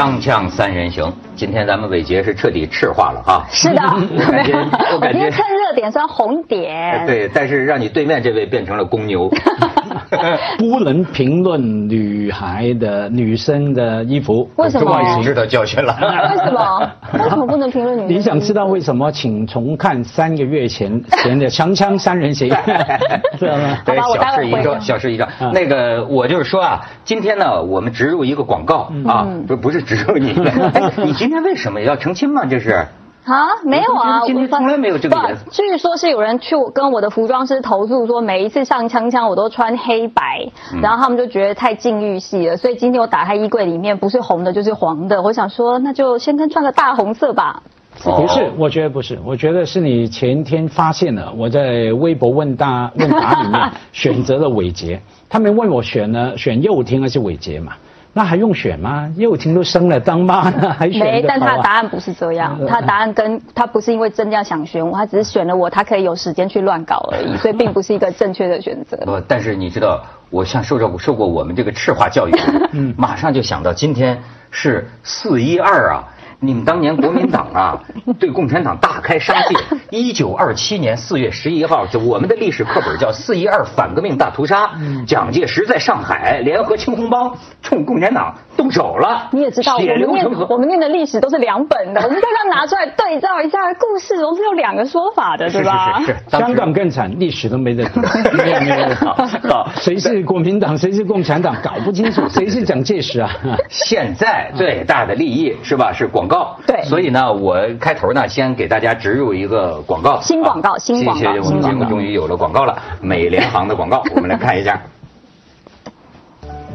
[0.00, 3.44] 锵锵三人行，今天咱们伟杰是彻底赤化了哈。
[3.50, 4.54] 是的，我感觉，
[4.96, 7.04] 我感觉趁热点算红点。
[7.06, 9.30] 对，但是让你对面这位变成了公牛。
[10.58, 15.96] 不能评论女孩的女生的衣服，为什么终于知道教训了。
[16.30, 16.90] 为什么？
[17.14, 18.08] 为什么不能评论女生？
[18.08, 19.10] 你想知道为什么？
[19.12, 22.48] 请重看三个月前 前的《锵锵三人行》，
[23.38, 23.78] 知道吗？
[23.84, 25.28] 对，小事一桩，小事一桩。
[25.40, 30.32] 嗯那个，我就是说啊，今天呢，我们植入一个广告啊，不不是植入你。
[30.74, 32.44] 哎，你今天为什么要成亲吗？
[32.48, 32.84] 这是？
[33.30, 47.62] 啊，没有啊，今天我从来没有这个颜色不据说是有人去跟我的服装师投诉说，每一次上锵锵我都穿黑白，嗯然后他们就觉得太禁欲系了，所以今天我打开衣柜里面不是红的就是黄的，我想说那就先跟穿个大红色吧。
[48.02, 57.72] 不是哦，我觉得不是，我觉得是你前天发现了我在微博问答问答里面 选择了伟杰，他们问我选呢选幼婷还是伟杰嘛？
[58.20, 59.10] 那还用选吗？
[59.16, 68.98] 幼婷都生了当妈了， 还选没，但他的答案不是这样，他的答案跟他不是因为真这样想选我，他只是选了我，他可以有时间去乱搞而已， 所以并不是一个正确的选择。
[69.06, 72.32] 不，但是你知道，我像受着受过我们这个赤化教育，
[72.72, 76.04] 嗯，马上就想到今天是四一二啊。
[76.42, 77.78] 你们当年国民党啊，
[78.18, 79.54] 对共产党大开杀戒。
[79.90, 84.66] 一九二七年四月十一号，就我们的历史课本叫《四一二反革命大屠杀》，
[85.04, 89.28] 蒋介石在上海联合青红帮冲共产党动手了。
[89.32, 90.30] 你也知道，我们念。
[90.48, 95.98] 我们念的历史都是两本的，我们刚刚拿出来对照一下，故事总是有两个说法的，对吧？
[96.00, 98.00] 是是是是，当时香港更惨，历史都没得读，
[98.36, 103.30] 没有没有好好谁是国民党，谁是共产党，搞不清楚，谁是蒋介石啊？
[103.68, 105.92] 现在最大的利益是吧？
[105.92, 106.56] 是广告。
[106.66, 110.20] 对所以呢，我开头呢，先给大家植入一个广告。
[110.22, 114.80] 新广告啊新广告谢谢我们节新广告目终于有了广告了，美联航的广告，我们来看一下。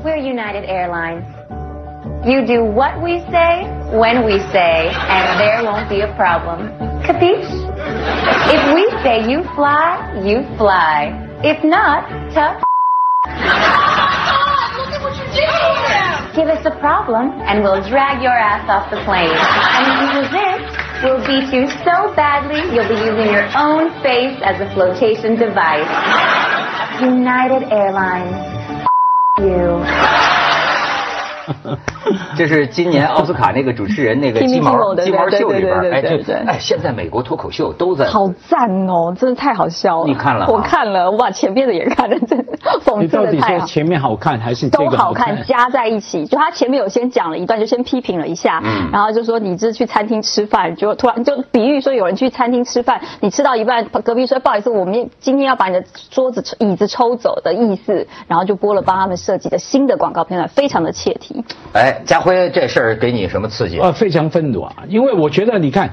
[0.04, 1.24] We're United Airlines.
[2.26, 6.72] You do what we say, when we say, and there won't be a problem.
[7.04, 7.46] Capiche?
[8.50, 11.14] If we say you fly, you fly.
[11.44, 12.04] If not,
[12.34, 12.56] tough.
[16.86, 19.34] Problem, and we'll drag your ass off the plane.
[19.34, 20.70] And if you resist,
[21.02, 25.90] we'll beat you so badly you'll be using your own face as a flotation device.
[27.02, 28.86] United Airlines.
[29.40, 29.82] You.
[32.38, 38.06] 这是今年奥斯卡那个主持人那个鸡毛鸡毛对秀里边，哎，这对对对对对哎，现在美国脱口秀都在。
[38.06, 40.08] 好赞哦，真的太好笑了。
[40.08, 42.46] 你看了我看了，我把前面的也看了，真的
[42.86, 43.60] 讽刺你到底的太好。
[43.60, 46.26] 说前面好看还是这个都好看，加在一起。
[46.26, 61.44] 就他前面有先讲了一段，就先批评了一下，嗯然后就说你这去餐厅吃饭，就突然就比喻说有人去餐厅吃饭，你吃到一半，隔壁说不好意思，我们今天要把你的桌子椅子抽走的意思，然后就播了帮他们设计的新的广告片段，非常的切题。
[61.74, 63.80] 哎，家辉，这事儿给你什么刺激？
[63.80, 64.74] 呃，非常愤怒啊！
[64.88, 65.90] 因为我觉得，你看，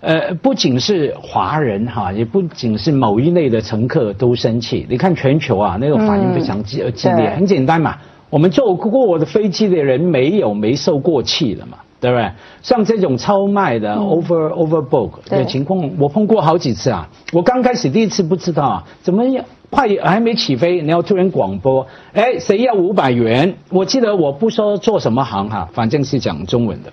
[0.00, 4.86] 呃，不仅是华人哈，也不仅是某一类的乘客都生气。
[4.88, 7.26] 你看全球啊，那个反应非常激、呃激烈。
[7.26, 7.96] 对很简单嘛，
[8.30, 12.30] 我们坐过的飞机的人没有没受过气的嘛，对不对？
[12.62, 17.08] 像这种超卖的、over overbook 的情况，我碰过好几次啊。
[17.32, 19.44] 我刚开始第一次不知道啊，怎么样？
[19.68, 23.56] 快还没起飞，然后突然广播，哎，谁要五百元？
[23.70, 26.92] 我记得我不说做什么行哈，反正是讲中文的。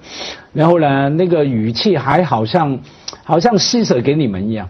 [0.53, 2.79] 然后呢，那个语气还好像，
[3.23, 4.67] 好像施舍给你们一样。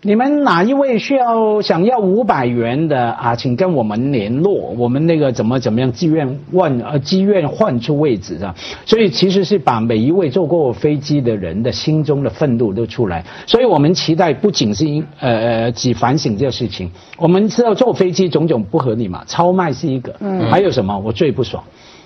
[0.00, 3.34] 你们哪一位需要想要五百元的啊？
[3.34, 8.54] 请跟我们联络，我们那个怎么怎么样，自愿换呃自愿换出位置啊。
[8.86, 13.24] 所以其实是把每一位坐过飞机的人的心中的愤怒都出来。
[13.44, 21.64] 所以我们期待不仅是因呃呃只反省这个事情，我们知道坐飞机种种不合理嘛，超卖是一个，嗯，还有什么我最不爽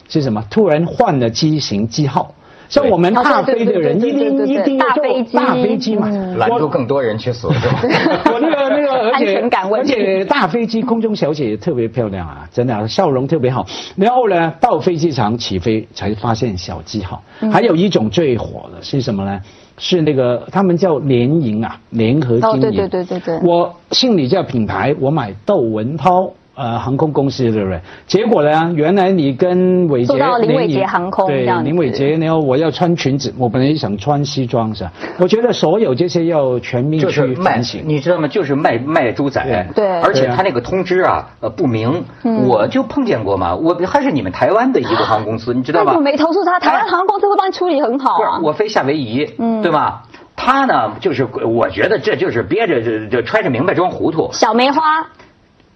[0.09, 0.43] 是什么？
[0.49, 2.35] 突然换了机型机号。
[2.73, 5.05] 像我们大飞的人，一定一定要坐
[5.39, 7.83] 大飞机嘛，拦住更多人去死是吧？
[8.33, 13.67] 我那个那个，而安且而且大飞机空中小姐也特别漂亮啊，真的、啊、笑容特别好。
[13.95, 17.23] 然后呢，到飞机场起飞才发现小机号。
[17.53, 19.39] 还有一种最火的是什么呢？
[19.77, 22.57] 是那个他们叫联营啊，联合经营。
[22.57, 26.33] 哦对对对对对我姓李，叫品牌，我买窦文涛。
[26.55, 27.81] 呃，航空公司对不对？
[28.07, 34.93] 结果呢，原来你跟伟杰做到林伟杰航空对林伟杰，然后我要穿裙子，我本来想穿西装是吧？
[35.19, 37.83] 我觉得所有这些要全面去反省，。
[37.87, 38.29] 你知道吗？
[38.29, 39.43] 就是卖卖猪仔，
[39.75, 42.05] 对而且他那个通知啊，呃不明，
[42.47, 46.01] 我就碰见过嘛，我还是你们台湾的一个航空公司，你知道吧我？
[46.01, 48.41] 没投诉他，台湾航空公司会帮你处理很好啊，。
[48.43, 50.03] 我飞夏威夷，嗯对吧？
[50.37, 54.29] 他呢，就是我觉得这就是憋着这这揣着明白装糊涂。
[54.33, 55.07] 小梅花，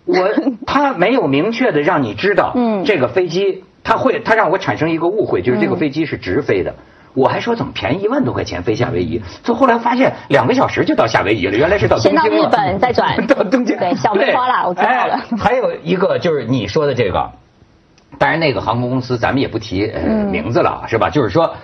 [0.06, 0.16] 我
[0.66, 6.74] 他没有明确的让你知道，嗯这个飞机他会他让我产生一个误会，就是这个飞机是直飞的。
[7.12, 12.20] 我还说怎么便宜一万多块钱飞夏威夷，就后来发现两个小时就到夏威夷了，原来是到东京了。
[12.22, 13.74] 先到日本再转 到东京。
[13.78, 15.22] 对，小梅花了，我知道了。
[15.38, 17.30] 还有一个就是你说的这个，
[18.18, 21.08] 当然那个航空公司咱们也不提呃名字了，是吧？
[21.08, 21.54] 就是说，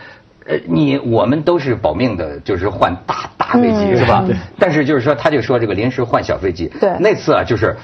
[0.46, 4.24] 呃，你我们都是保命的，就是换大大飞机是吧？
[4.58, 6.72] 但是就是说，他就说这个临时换小飞机。
[6.80, 6.92] 对。
[6.98, 7.76] 那次啊，就是。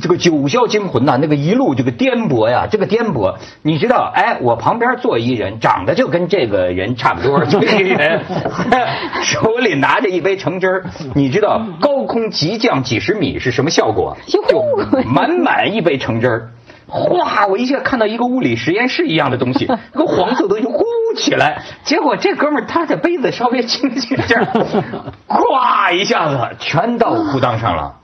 [0.00, 4.10] 这个九霄惊魂呐，那个一路这个颠簸呀，这个颠簸，你知道？
[4.14, 8.22] 哎，我旁边坐一人，长得就跟这个人差不多， 这个人
[9.22, 10.84] 手里拿着一杯橙汁儿，
[11.14, 14.16] 你知道高空急降几十米是什么效果？
[14.26, 14.42] 就
[15.04, 16.48] 满满一杯橙汁儿，
[16.86, 17.46] 哗！
[17.46, 20.84] 我一下看到一个物理实验室一样的东西， 那个黄色东西呼
[21.16, 24.46] 起来，结果这哥们儿他的杯子稍微轻轻点儿，
[25.28, 27.96] 咵一下子全到裤裆上了。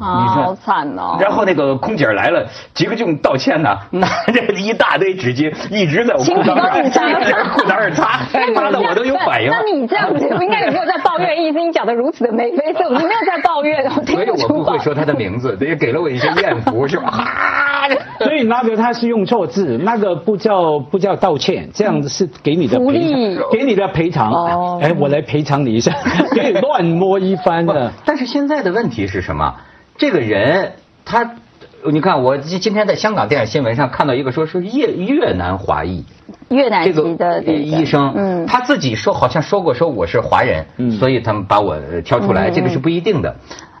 [0.00, 1.16] 啊，好惨哦！
[1.20, 9.50] 然后那个空姐来了，杰克逊道歉呢，拿着一大堆纸巾，一直在我裤裆上，裤裆上擦，擦 的我都有反应。
[9.50, 17.10] 那你这样子，应该也没有在抱怨意思， 你讲的如此的眉飞色舞，你没有在抱怨，我听所以我不会说他的名字，也给了我一些艳福，是吧？
[18.18, 24.32] 所以那个他是用错字，那个不叫不叫道歉，这样子是给你的赔偿，给你的赔偿。
[24.32, 25.92] 哦，哎，我来赔偿你一下，
[26.32, 27.92] 给你乱摸一番的。
[28.04, 29.54] 但是现在的问题是什么？
[29.96, 30.72] 这个人，
[31.04, 31.34] 他，
[31.92, 36.04] 你看，我今天在香港电视新闻上看到一个，说是越越南华裔，
[36.48, 43.36] 越南籍的医生，嗯，他自己说好像说过，说我是华人，嗯，所以他们把我挑出来，这个是不一定的。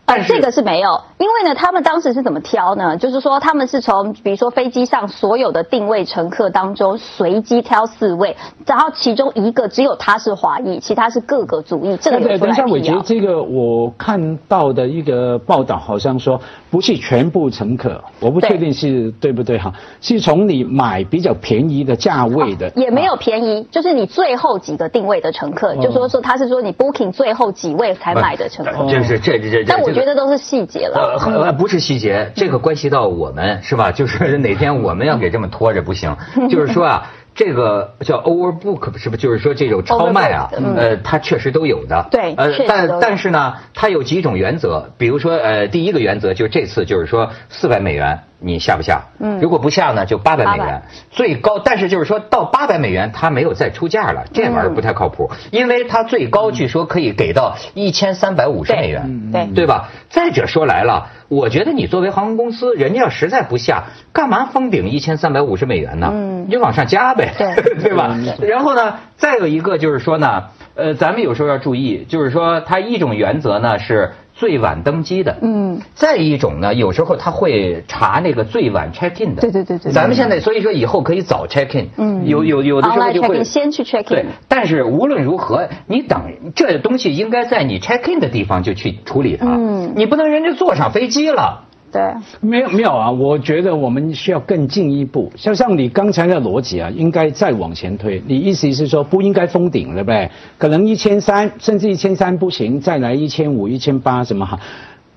[0.06, 2.94] 呃，这个是没有，因为呢，他们当时是怎么挑呢？
[2.98, 8.36] 就是说，他们是从比如说飞机上所有的定位乘客当中随机挑四位，
[8.66, 11.96] 然后其中一个只有他是华裔，其他是各个族裔。
[11.96, 16.38] 这个等一下，我觉得这个我看到的一个报道好像说，
[16.70, 19.72] 不是全部乘客，我不确定是对不对哈？
[20.02, 29.93] 是从你买比较便宜的价位的，也没有便宜，就是你最后几个定位的乘客，就说说他是说你 booking 最后几位才买的乘客，这是这这这，但我。
[29.94, 33.90] 觉得都是细节了，呃，不是细节，这个关系到我们是吧？
[33.92, 36.16] 就是哪天我们要给这么拖着不行，
[36.50, 37.10] 就是说啊。
[37.36, 40.48] 这个叫 overbook 是不是就是说这种超卖啊？
[40.76, 42.06] 呃，它确实都有的。
[42.08, 49.02] 对，呃，但但是呢，它有几种原则，比如说呃，第一个原则就是这次就是说四百美元你下不下？
[49.18, 51.58] 嗯，如果不下呢，就八百美元，最高。
[51.58, 59.88] 但是就是说到八百美元，它没有再出价了，这玩意儿不太靠谱，因为它最高据说可以给到一千三百五十美元，对对吧？
[60.10, 61.08] 再者说来了。
[61.28, 66.10] 我觉得你作为航空公司，人家要实在不下，干嘛封顶一千三百五十美元呢？
[66.12, 68.14] 嗯，你往上加呗，对 对吧？
[68.40, 70.44] 然后呢，再有一个就是说呢，
[70.74, 74.12] 呃，咱们有时候要注意，就是说它一种原则呢是。
[74.34, 79.92] 最晚登机的，嗯，再一种呢，有时候他会查那个最晚 check in 的，对对对对。
[79.92, 84.04] 咱们现在所以说以后可以早 check in，嗯，有有有的时候就会先去 check in。
[84.08, 86.20] 对，但是无论如何，你等
[86.54, 91.64] 这东西应该在你 check in 的地方就去处理它，嗯，你不能人家坐上飞机了。
[91.94, 92.02] 对，
[92.40, 98.20] 没有没有啊，我觉得我们需要更进一步，像像你刚才的逻辑啊，应该再往前推。
[98.26, 100.28] 你意思是说不应该封顶，对不对？
[100.58, 104.58] 可能一千三，甚至一千三不行，再来一千五、一千八什么哈？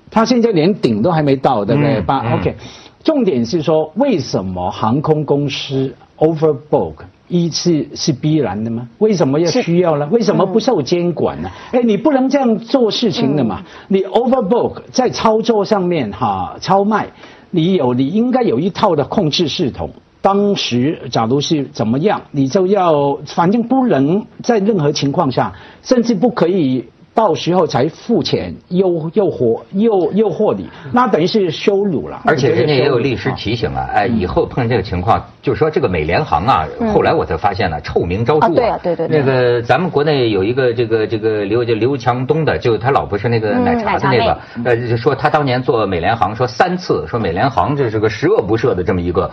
[0.08, 2.00] 他现在连顶都还没到，对不对？
[2.00, 2.54] 八 OK，
[3.02, 6.94] 重点是说为什么航空公司 overbook？
[7.28, 8.88] 一次是必然的吗？
[8.98, 10.08] 为什么要需要呢？
[10.10, 11.50] 为什么不受监管呢？
[11.72, 13.62] 哎，你不能这样做事情的嘛！
[13.88, 17.08] 你 overbook 在操作上面哈超卖，
[17.50, 19.90] 你有你应该有一套的控制系统。
[20.20, 26.86] 当时假如是怎么样，你就要反正不能在任何情况下，甚至不可以。
[27.18, 32.22] 到时候才付钱诱诱惑诱诱惑你，那等于是羞辱了。
[32.24, 38.48] 而且人家也有律师提醒啊，哎，以后碰见这个情况，就是说这个美联航啊，后来我才发现了臭名昭著啊。
[38.54, 39.18] 对啊，对对对。
[39.18, 49.28] 那个咱们国内有一个这个这个刘刘强东的，就他老婆是那个奶茶的那个，呃，说他当年做美联航，说三次，说美联航这是个十恶不赦的这么一个。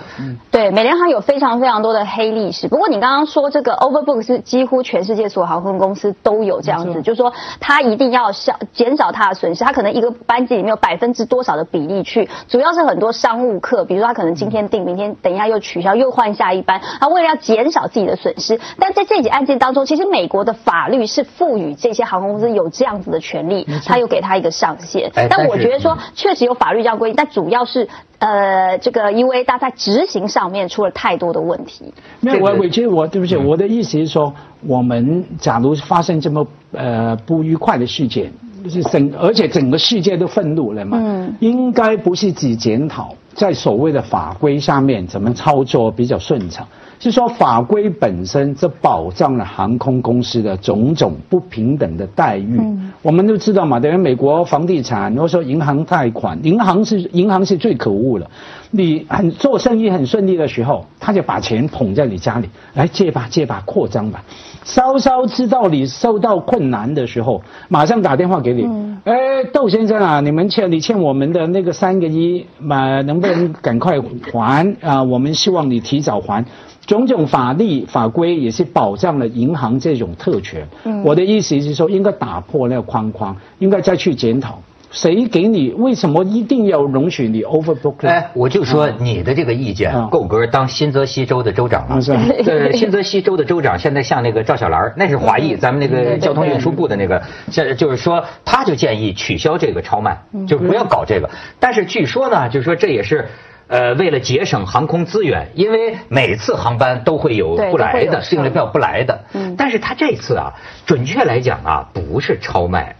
[0.50, 2.68] 对，美联航有非常非常多的黑历史。
[2.68, 7.75] 不过你刚刚说这个 overbook 是几乎全世界所有航空公司都有这样子，就是说他。
[7.76, 25.12] 他一定要消减少他的损失，他可能一个班级里面有百分之多少的比例去，主要是很多商务课，比如说他可能今天定，明天等一下又取消，又换下一班，他为了要减少自己的损失，但在这起案件当中，其实美国的法律是赋予这些航空公司有这样子的权利，他又给他一个上限。
[25.14, 27.90] 但我觉得说确实有法律这样规定，但主要是
[28.20, 31.94] 呃这个因为他在执行上面出了太多的问题。
[32.22, 34.34] 没有我委屈我对不起，我的意思是说。
[34.68, 38.32] 我们假如发生这么呃不愉快的事件，
[38.64, 40.98] 就是整而且整个世界都愤怒了嘛？
[41.00, 46.68] 嗯，应该不是只检讨在所谓的法规上面怎么操作比较顺畅。
[47.06, 52.60] 是说法规本身这保障了航空公司的种种不平等的待遇。
[53.04, 58.28] 我们都知道嘛，等于美国房地产或者说银行贷款，银行是银行是最可恶的。
[58.72, 64.24] 你很做生意很顺利的时候，他就把钱捧在你家里，来借吧借吧扩张吧。
[64.64, 68.68] 稍稍知道你受到困难的时候，马上打电话给你。
[69.04, 75.04] 哎，窦先生啊，你们欠你欠我们的那个三个亿，嘛能不能赶快还啊？
[75.04, 76.44] 我们希望你提早还。
[76.86, 80.68] 种种法律法规也是保障了银行这种特权。
[81.04, 84.62] 我的意思是说，应该打破那个框框，应该再去检讨，
[84.92, 85.72] 谁给你？
[85.72, 88.08] 为什么一定要容许你 overbook？
[88.08, 92.00] 哎，我就说你的这个意见够格当新泽西州的州长了。
[92.46, 101.28] 对，新泽西州的州长现在像那个赵小兰，那是华裔，咱们那个交通运输部的那个，现在就是说，他就建议取消这个超卖，就不要搞这个。
[101.60, 103.28] 但是据说呢，就是说这也是。
[103.68, 109.26] 呃，为了节省航空资源，因为每次航班都会有不来的订了票不来的。
[109.34, 109.56] 嗯。
[109.58, 110.54] 但是他这次啊，
[110.86, 112.96] 准确来讲啊，不是超卖，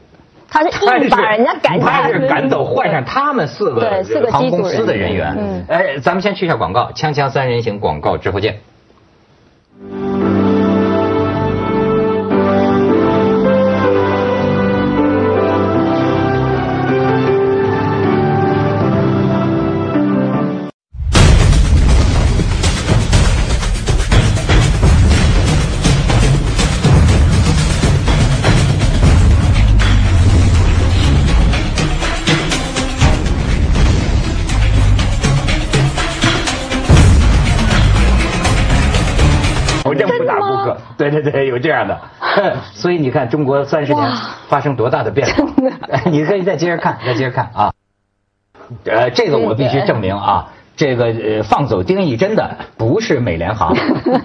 [0.50, 0.70] 他是
[1.04, 5.36] 硬把人家赶下他是赶走，换上他们四个航空公司的人员。
[5.38, 5.66] 嗯。
[5.68, 8.60] 哎，咱们先去一下广告，锵锵三人行广告之后见。
[40.98, 42.00] 对对对，有这样的，
[42.74, 44.10] 所以你看中国三十年
[44.48, 45.44] 发生多大的变化？
[46.10, 47.74] 你可以再接着看，再接着看啊。
[48.86, 53.76] 呃，这个我必须证明啊，这个呃放走丁义珍的不是美联航，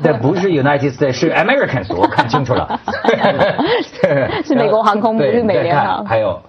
[0.03, 2.81] 这不是 United States，是 Americans，我看清楚了。
[4.45, 6.07] 是美国航空，不是美联航。
[6.07, 6.41] 还有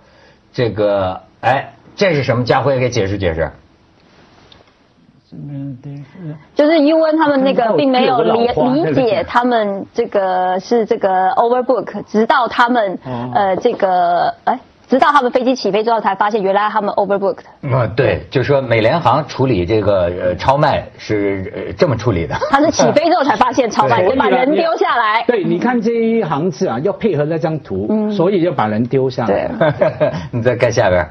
[0.53, 2.45] 这个，哎，这是什么？
[2.45, 3.51] 家辉给解释解释。
[5.33, 5.93] 嗯，对，
[6.55, 12.99] 就是 U N 他们那个并没有理理解他们这个是这个 overbook，直到他们
[13.33, 14.59] 呃这个哎，
[14.89, 17.43] 直到他们飞机起飞之后才发现原来他们 overbooked。
[17.61, 22.35] 嗯，对，就是说美联航处理这个呃超卖是这么处理的。
[22.49, 25.23] 他是起飞之后才发现超卖， 就把人丢下来。
[25.27, 29.49] 对，你看这一行字啊，要配合那张图，所以就把人丢下来。
[30.31, 31.07] 你再看下边。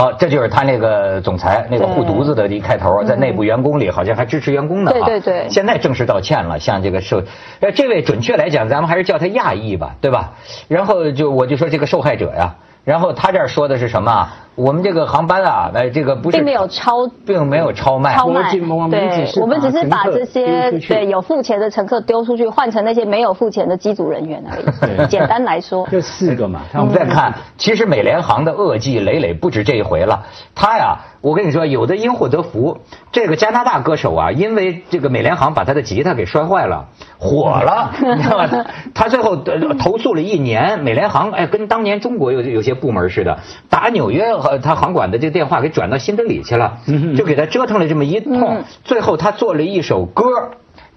[0.00, 4.90] 好，这就是他那个总裁那个护犊子的一开头，在内部员工里好像还支持员工呢。
[4.92, 5.46] 对对对。
[5.50, 7.22] 现在正式道歉了，向这个受，
[7.60, 10.32] 呃，这位准确来讲，咱们还是叫他亚裔吧，对吧？
[10.68, 12.54] 然后就我就说这个受害者呀。
[12.82, 14.26] 然后他这儿说的是什么？
[14.60, 18.52] 我们这个航班啊，呃，这个不是并没有超，并没有超卖，超卖。
[18.90, 25.06] 对，我们只是把这些对有付钱的乘客丢出去，换成那些没有付钱的机组人员而已。
[25.08, 26.60] 简单来说，就四个嘛。
[26.74, 30.26] 我们再看，其实美联航的恶迹累累不止这一回了。
[30.54, 32.76] 他呀，我跟你说，有的因祸得福。
[33.12, 36.86] 这个加拿大歌手啊，因为这个美联航把他的吉他给摔坏了，
[37.18, 38.48] 火了， 你知道吗？
[38.94, 43.38] 他最后投诉了一年，美联航哎，跟当年中国有有些部门似的，
[43.70, 44.34] 打纽约。
[44.40, 46.78] 和他航管的这个电话给转到新德里去了，
[47.16, 50.24] 就给他折腾了这么一通，最后他做了一首歌，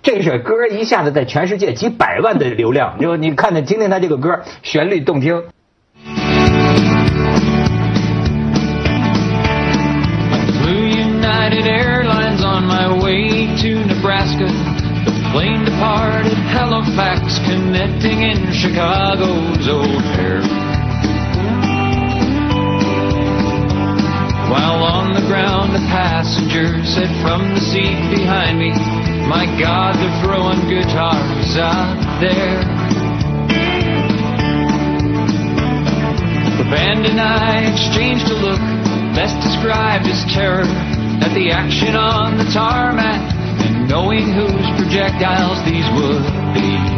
[0.02, 5.44] 这首歌一下子在全世界几百万的流量，就你看听听他这个歌，旋律动听。
[24.50, 28.72] While on the ground, a passenger said from the seat behind me,
[29.28, 32.60] My God, they're throwing guitars out there.
[36.58, 38.60] The band and I exchanged a look,
[39.16, 40.68] best described as terror,
[41.24, 43.22] at the action on the tarmac,
[43.66, 46.93] and knowing whose projectiles these would be.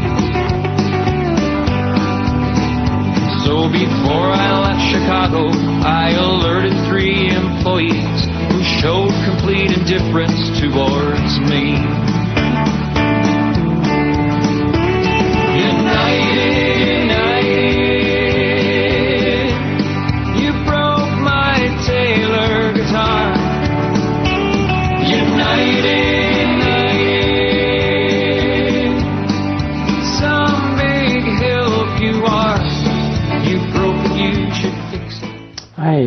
[3.46, 5.52] So before I left Chicago,
[5.86, 11.78] I alerted three employees who showed complete indifference towards me.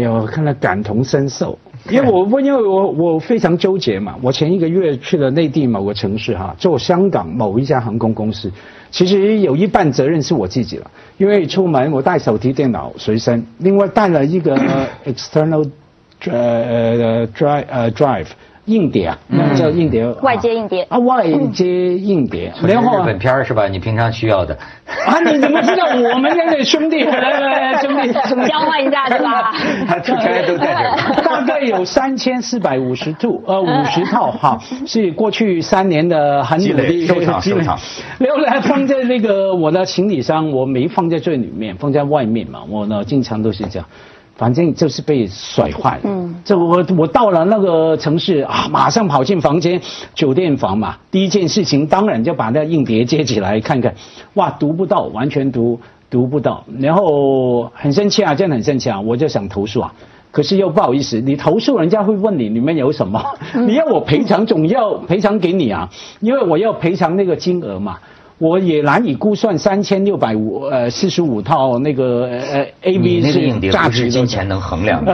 [0.00, 1.59] 呦，看了感同身受。
[1.88, 8.50] 因为我我因为我我非常纠结嘛，我前一个月去了内地某个城市哈，做香港某一家航空公司，
[8.90, 14.59] 其实有一半责任是我自己了，因为出门我带手提电脑随身，另外带了一个
[15.07, 15.71] external
[16.21, 18.26] drive drive。
[18.68, 20.06] 硬碟啊，那叫硬碟。
[20.22, 22.52] 外接硬碟啊，外接硬碟。
[22.62, 23.66] 然后日本片是吧？
[23.66, 24.56] 你平常需要的。
[25.06, 27.00] 啊，你怎么知道我们那个兄弟？
[27.80, 28.12] 兄弟
[28.48, 29.52] 交换一下是吧？
[30.04, 31.22] 出差都在这。
[31.22, 37.78] 大概有三千四百五十套，呃，五十套哈，是过去三年的很努力收藏收藏。
[38.18, 42.60] 然后呢，放在那个我的行李箱，我没放在最里面，放在外面嘛。
[42.68, 43.88] 我呢，经常都是这样。
[44.38, 46.02] 反正就是被甩坏了。
[46.04, 49.83] 嗯，这我我到了那个城市啊，马上跑进房间，
[50.14, 53.92] 酒店房嘛，第一件事情当然就把那硬碟接起来看看，
[54.35, 59.92] 哇，读不到，完全读读不到，然后很生气啊，真的很生气啊，我就想投诉啊，
[60.30, 63.21] 可是又不好意思，你投诉人家会问你里面有什么，
[63.66, 65.90] 你要我赔偿总要赔偿给你啊，
[66.21, 67.99] 因为我要赔偿那个金额嘛。
[68.38, 75.12] 我也难以估算三千六百五呃四十五套那个呃 A B 是价值金钱能衡量的，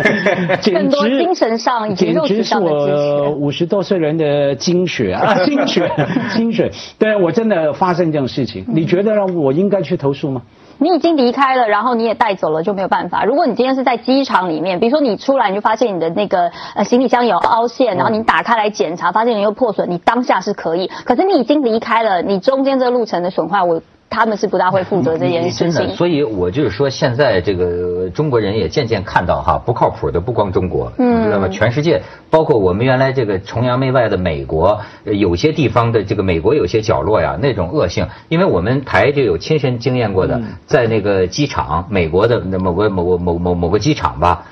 [0.62, 5.90] 简直精神上简直是我五十多岁人的精血啊 精血
[6.34, 10.42] 精血，对我真的发生这种事情，你觉得我应该去投诉吗？
[10.78, 13.24] 你已经离开了，然后你也带走了，就没有办法。
[13.24, 20.90] 如果你今天是在机场里面，比如说你出来你就发现你的那个呃行李箱有凹陷，然后你打开来检查，发现你又破损，你当下是可以。
[21.04, 23.80] 可是你已经离开了，你中间这个路程的损坏，我。
[24.08, 25.88] 他们是不大会负责这件事情。
[25.88, 31.48] 的，所以我就是说，现在这个中国人也渐渐看到哈，不靠谱的不光中国，你知道吗？
[31.48, 44.46] 全世界，包括我们原来这个崇洋媚外的美国，有些地方的这个美国有些角落呀，那种恶性，因为我们台就有亲身经验过的，在那个机场，美国的某个某个某某某个机场吧，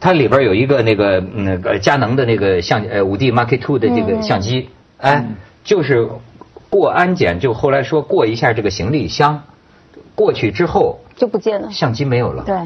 [0.00, 5.26] 它里边有一个那个那个佳能的那个相呃五 D Mark Two 的这个相机，哎，
[5.64, 6.08] 就是。
[6.72, 9.42] 过安检就后来说过一下这个行李箱，
[10.14, 12.44] 过去之后就不见了，相机没有了。
[12.44, 12.56] 对，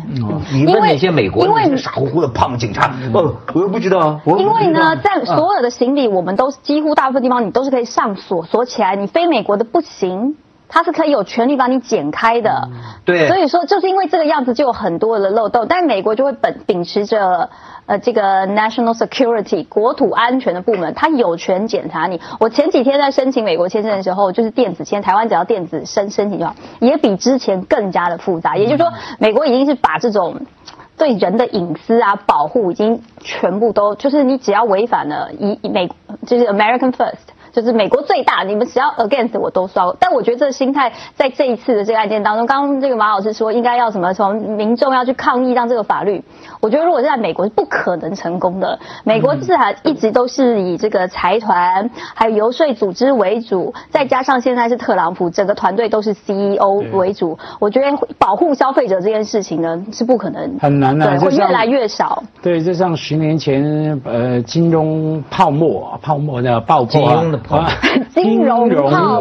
[0.52, 4.20] 你问那些美国那些傻乎乎的胖警察，哦，我又不知道。
[4.24, 10.36] 因为呢，在所有的行李，我们都几乎大部分地方你都是可以上锁锁起来，你飞美国的不行，
[10.68, 12.68] 它是可以有权利把你剪开的。
[13.04, 17.50] 对，所以说就是因为这个样子就有很多的漏洞，但美国就会本秉持着。
[17.86, 22.20] 呃，这个 national security 国土安全的部门，他有权检查你。
[22.40, 28.56] 我前几天在申请美国签证的时候，就是电子签，台湾只要电子申申请就好，也比之前更加的复杂。
[28.56, 30.40] 也就是说，美国已经是把这种
[30.98, 35.88] 对人的隐私啊保护，已经全部都就是你只要违反了一美
[36.26, 37.35] 就是 American First。
[37.56, 39.90] 就是美国最大，你们只要 against 我都刷。
[39.98, 46.22] 但我觉得这个心态在这一次的这个案件当中，刚刚这个马老师说应该要什么，从民众要去抗议让这个法律，
[46.60, 48.78] 我觉得如果是在美国是不可能成功的。
[49.04, 57.38] 美国至少一直都是以这个财团还有游说组织为主，再加上现在是特朗普，整个团队都是 CEO 为主。
[57.58, 57.86] 我觉得
[58.18, 62.22] 保护消费者这件事情呢是不可能，很难的，会越来越少。
[62.42, 67.06] 对，就像十年前呃金融泡沫泡沫的爆破。
[67.06, 67.24] 啊，
[68.14, 68.68] 金融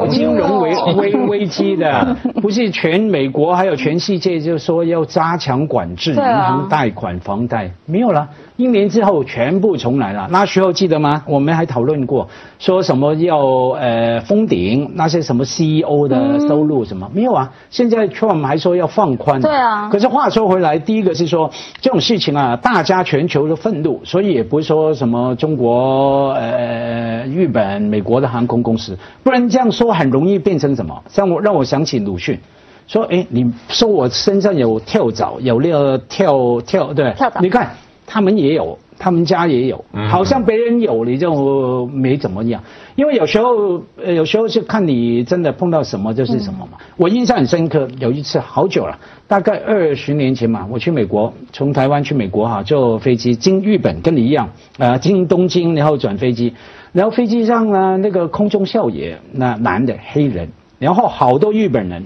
[0.10, 8.28] 金融危危危机的，不是全美国还有全世界，就说要加强管制，银行贷款、房贷没有了。
[8.58, 11.24] 一年之后全部重来了，那时候记得吗？
[11.28, 13.38] 我们还讨论过，说什么要
[13.72, 17.52] 呃封顶那些什么 CEO 的收入什么没有啊？
[17.70, 19.42] 现在 Trump 还说要放宽。
[19.42, 19.90] 对啊。
[19.90, 31.04] 可是话说回来，第一个是说这种事情啊，大家全球的愤怒，所以也不是说什么中国、呃日本、美国的航空公司，不然这样说很容易变成什么？
[31.14, 32.40] 让我让我想起鲁迅，
[32.88, 37.76] 说哎，你说我身上有跳蚤，有那个跳跳对，跳蚤，你看。
[38.08, 42.62] 他们也有，他们家也有，好像别人有你就没怎么样，
[42.96, 46.78] 因为有时候，呃，有时候是看你真的碰到什么就是什么嘛。
[46.98, 56.54] 我印象很深刻，有一次好久了，大概二十年前嘛，我去美国，从台湾去美国哈，坐飞机经日本，跟你一样，啊，经东京，然后转飞机，
[56.96, 60.48] 然后飞机上呢，那个空中少爷，那男的黑人，
[60.80, 62.06] 然后好多日本人。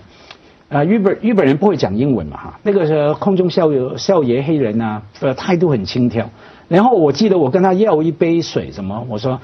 [0.69, 6.23] 啊，日本日本人不会讲英文嘛哈，那个是空中少爷少爷黑人啊，呃，态度很轻佻。
[6.67, 9.03] 然后我记得我跟他要一杯水，什么？
[9.09, 9.39] 我说，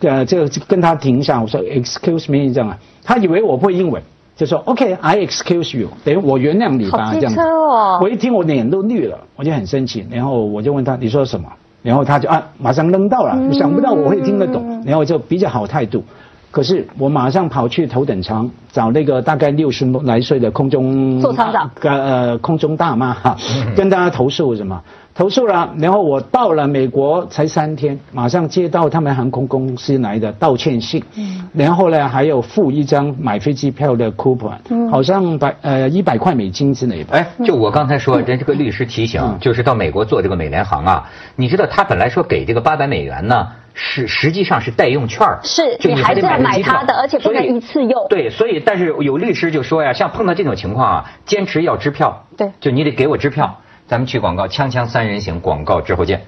[0.00, 4.02] 呃，这个跟他停下，我说 Excuse me 这样啊，他以为我会英文，
[4.36, 7.34] 就说 OK，I excuse you，等于我原谅你吧，这样。
[7.34, 7.98] 哦。
[8.02, 11.50] 我一听我脸都绿了，我就很生气，然后我就问他你说什么，
[11.82, 16.04] 然后他就啊马上扔到了，想不到我会听得懂，然后就比较好态度。
[16.52, 23.36] 可是我马上跑去头等舱找那个大概六十来岁的空中座舱长，呃，空中大妈哈，
[23.74, 24.80] 跟大家投诉什么？
[25.14, 37.10] 投诉了，然后我到了美国才三天，马上接到他们航空公司来的道歉信，嗯，然后呢还有附一张买飞机票的 coupon，嗯，好像百呃一百块美金之类吧。
[37.16, 48.06] 哎，就我刚才说，人这个律师提醒，就是到美国做这个美联航啊，你知道他本来说给这个八百美元呢，是实际上是代用券儿是你还得买机票买它的，而且不能一次用。
[48.08, 53.60] 对，所以但是有律师就说呀，像碰到这种情况啊，坚持要支票，对就你得给我支票。
[53.86, 56.22] 咱们去广告，锵锵三人行广告之后见。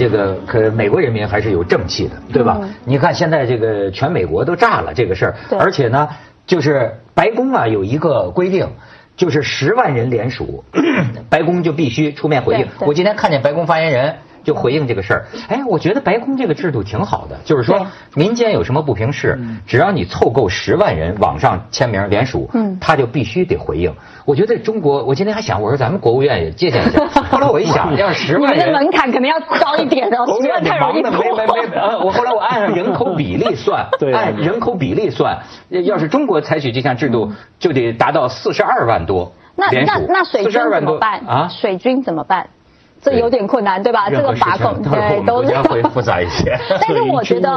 [0.00, 2.58] 这个可美国人民还是有正气的，对吧？
[2.86, 6.08] 你看现在这个全美国都炸了这个事儿，而且呢，
[6.46, 8.66] 就是白宫啊有一个规定，
[9.14, 10.64] 就是十万人联署，
[11.28, 14.16] 白宫就必须出面回应我今天看见白宫发言人。
[14.44, 22.78] 就回应这个事儿，哎，我觉得白宫这个制度挺好的，就是说民间有什么不平事，只要你凑够十万人网上签名联署，嗯。
[22.80, 23.92] 他就必须得回应。
[24.24, 27.04] 我觉得中国，我今天还想，我说咱们国务院也借鉴一下。
[27.30, 41.20] 后来我一想，要是十你万人，们的门槛可能要高一点哦， 国务十万院太容易没没没，呃，我后来我按人口比例算， 对按人口比例算，要是中国采取这项制度，就得达到四十二万多嗯那那那水军42万多怎么办？
[41.26, 41.48] 啊？
[41.48, 42.48] 水军怎么办？
[43.02, 44.10] 这有点困难，对吧？
[44.10, 46.58] 这个把控对都是我们国家会复杂一些。
[46.68, 47.50] 但是我觉得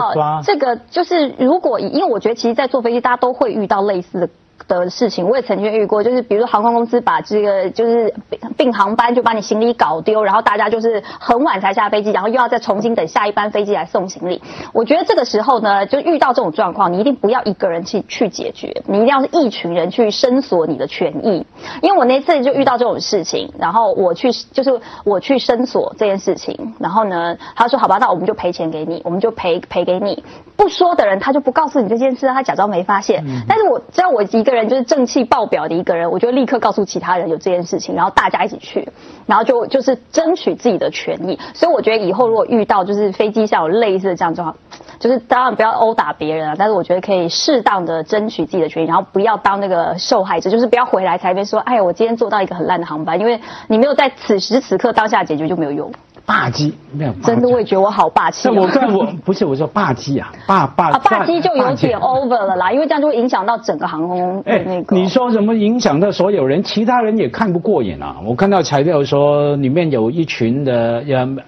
[0.43, 4.29] 这个就是，如果因为我觉得其实，在坐飞机大家都会遇到类似的。
[4.67, 14.41] 的事情我也曾经遇过，就是比如说航空公司把这个就是并并航班就把你行李搞丢，然后大家就是很晚才下飞机，然后又要再重新等下一班飞机来送行李。
[14.71, 21.45] 我觉得这个时候呢，就遇到这种状况，你一定不要一个人去去解决，你一定要是一群人去伸索你的权益。
[21.81, 30.23] 因为我那次就遇到这种事情，然后我去就是我去申索这件事情，然后呢，他说好吧，那我们就赔钱给你，我们就赔赔给你。
[30.55, 33.25] 不说的人他就不告诉你这件事，他假装没发现。
[33.49, 38.89] 但是我知道我一个人就是正气爆表的一个人，我就立刻告诉其他人有这件事情，然后大家一起去，
[39.25, 41.39] 然后就就是争取自己的权益。
[41.53, 44.57] 所以我觉得以后如果遇到就是飞机上有类似的这样状况，
[44.99, 55.89] 就是当然不要殴打别人啊，但是我觉得可以适当的争取自己的权益，然后不要当那个受害者，就是不要回来才被说，哎，我今天坐到一个很烂的航班，因为你没有在此时此刻当下解决就没有用。
[56.25, 58.51] 霸机没有，真的，我也觉得我好霸气、哦。
[58.53, 64.95] 但我看我不是我说霸机啊，霸霸啊，霸机就有点 over 了啦，因为这样就会影响到整个航空的哎那个。
[64.95, 68.17] 你说什么影响到所有人，其他人也看不过眼啊！
[68.25, 71.03] 我看到材料说里面有一群的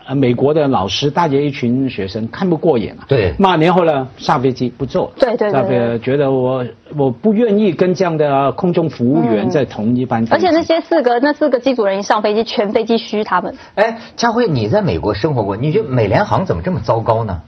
[0.07, 3.05] 呃美国的老师带着一群学生看不过眼啊。
[3.07, 6.65] 对骂然后呢下飞机不坐，对对对下飞对觉得我
[6.97, 10.25] 我不愿意跟这样的空中服务员在同一班。
[10.31, 13.55] 而且那些四个那四个机组人一上飞机，全飞机嘘他们。
[13.75, 17.41] 哎，佳慧，你在美国生活过，你觉得美联航怎么这么糟糕呢？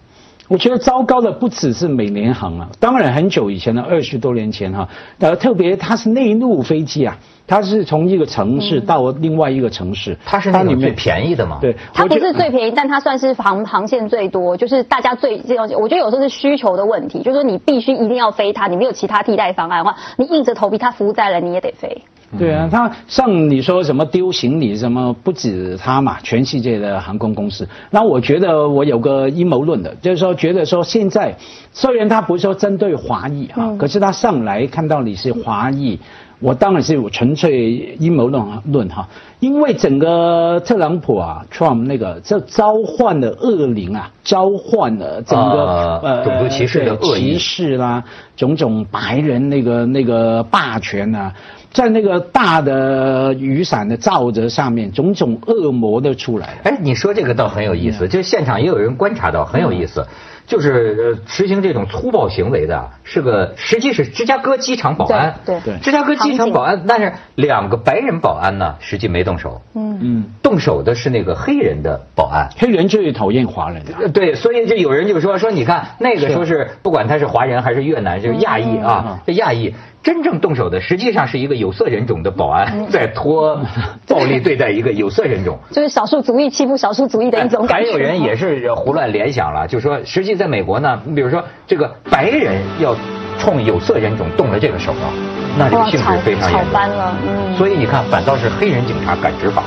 [0.50, 4.88] 我觉得糟糕的不只是美联航啊，当然很久以前了，二十多年前哈、
[5.20, 11.58] 呃，特别它是内陆飞机啊，它是从一个城市到另外一个城市，它是那里面种最便宜的嘛？
[11.60, 15.68] 对，它不是最便宜，但它算是航航线最多，就是大家最这种。
[15.82, 22.04] 我觉得有时候是需求的问题，就是说你必须一定要飞它，你没有其他替代方案的话，你硬着头皮它服务在了，你也得飞。
[22.38, 27.68] 对啊，他像你说什么丢行李什么，不止他嘛，全世界的航空公司。
[27.90, 31.36] 那我觉得我有个阴谋论的，就是说觉得说现在
[31.72, 36.00] 虽然他不是说针对华裔啊，可是他上来看到你是华裔。
[36.40, 39.10] 我当然是纯粹阴谋论啊论哈，
[39.40, 48.04] 因为整个特朗普啊，Trump 那个这召唤的恶灵啊，召唤了整个、啊种族歧视的恶歧视啦，
[48.36, 51.34] 种种白人那个那个霸权啊，
[51.72, 56.54] 在那个大的雨伞的罩子上面，种种恶魔都出来了。
[56.64, 60.08] 哎，你说这个倒很有意思，就是现场也有人观察到很有意思，
[60.48, 65.78] 就是呃实行这种粗暴行为的是个，实际是芝加哥机场保安，对对。
[65.80, 72.50] 芝加哥机场保安，但是两个白人保安呢，实际没动手，嗯，嗯，动手的是那个黑人的保安。
[72.58, 73.84] 黑人最讨厌华人
[74.14, 83.60] 对，所以就有人就说说，你看那个说是不管他是华人还是越南，就是亚裔啊，这亚裔真正动手的实际上是一个有色人种的保安在拖
[84.08, 85.60] 暴力对待一个有色人种。
[85.72, 87.92] 就是少数族裔欺负少数族裔的一种感觉。
[87.92, 92.96] 还有人也是胡乱联想了，就说实际在美国呢，你比如说这个白人要
[93.38, 95.12] 冲有色人种动了这个手啊，
[95.58, 96.80] 那这个性质非常严重。
[96.80, 97.56] 了，嗯。
[97.58, 99.64] 所以你看，反倒是黑人警察敢执法，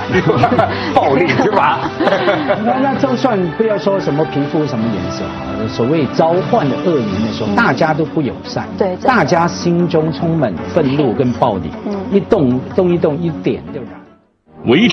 [0.94, 1.79] 暴力执法。
[2.64, 13.90] 那那就算不要说什么皮肤什么颜色啊，所谓召唤的恶灵的时候，大家都不友善，对，大家心中充满愤怒跟暴力，嗯，一动动一动一点就燃。
[14.66, 14.88] 维